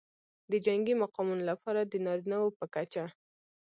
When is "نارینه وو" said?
2.05-2.49